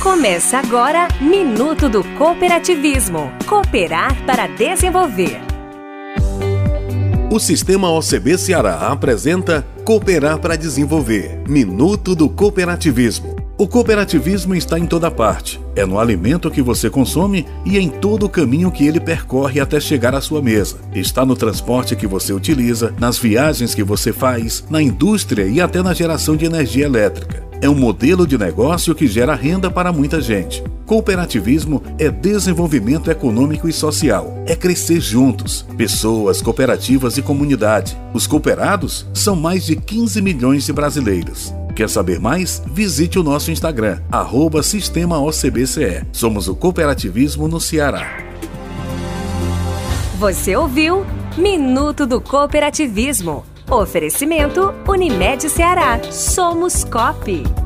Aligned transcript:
Começa 0.00 0.56
agora 0.56 1.08
Minuto 1.20 1.86
do 1.86 2.02
Cooperativismo. 2.16 3.30
Cooperar 3.46 4.16
para 4.24 4.46
desenvolver. 4.46 5.42
O 7.30 7.38
Sistema 7.38 7.90
OCB 7.90 8.38
Ceará 8.38 8.88
apresenta 8.88 9.62
Cooperar 9.84 10.38
para 10.38 10.56
Desenvolver 10.56 11.42
Minuto 11.46 12.14
do 12.14 12.30
Cooperativismo. 12.30 13.36
O 13.58 13.68
cooperativismo 13.68 14.54
está 14.54 14.78
em 14.78 14.86
toda 14.86 15.10
parte. 15.10 15.60
É 15.76 15.84
no 15.84 16.00
alimento 16.00 16.50
que 16.50 16.62
você 16.62 16.88
consome 16.88 17.46
e 17.66 17.76
em 17.76 17.90
todo 17.90 18.24
o 18.24 18.30
caminho 18.30 18.70
que 18.70 18.86
ele 18.86 19.00
percorre 19.00 19.60
até 19.60 19.78
chegar 19.78 20.14
à 20.14 20.20
sua 20.22 20.40
mesa. 20.40 20.78
Está 20.94 21.26
no 21.26 21.36
transporte 21.36 21.94
que 21.94 22.06
você 22.06 22.32
utiliza, 22.32 22.94
nas 22.98 23.18
viagens 23.18 23.74
que 23.74 23.84
você 23.84 24.14
faz, 24.14 24.64
na 24.70 24.80
indústria 24.80 25.44
e 25.44 25.60
até 25.60 25.82
na 25.82 25.92
geração 25.92 26.38
de 26.38 26.46
energia 26.46 26.86
elétrica. 26.86 27.39
É 27.62 27.68
um 27.68 27.74
modelo 27.74 28.26
de 28.26 28.38
negócio 28.38 28.94
que 28.94 29.06
gera 29.06 29.34
renda 29.34 29.70
para 29.70 29.92
muita 29.92 30.18
gente. 30.18 30.64
Cooperativismo 30.86 31.82
é 31.98 32.10
desenvolvimento 32.10 33.10
econômico 33.10 33.68
e 33.68 33.72
social. 33.72 34.42
É 34.46 34.56
crescer 34.56 34.98
juntos, 34.98 35.66
pessoas, 35.76 36.40
cooperativas 36.40 37.18
e 37.18 37.22
comunidade. 37.22 37.94
Os 38.14 38.26
cooperados 38.26 39.06
são 39.12 39.36
mais 39.36 39.66
de 39.66 39.76
15 39.76 40.22
milhões 40.22 40.64
de 40.64 40.72
brasileiros. 40.72 41.52
Quer 41.76 41.90
saber 41.90 42.18
mais? 42.18 42.62
Visite 42.72 43.18
o 43.18 43.22
nosso 43.22 43.50
Instagram, 43.50 44.00
arroba 44.10 44.62
Sistema 44.62 45.20
OCBCE. 45.20 46.06
Somos 46.12 46.48
o 46.48 46.56
cooperativismo 46.56 47.46
no 47.46 47.60
Ceará. 47.60 48.24
Você 50.18 50.56
ouviu 50.56 51.04
Minuto 51.36 52.06
do 52.06 52.22
Cooperativismo. 52.22 53.44
Oferecimento 53.70 54.74
Unimed 54.88 55.48
Ceará. 55.48 56.02
Somos 56.10 56.84
COP. 56.84 57.59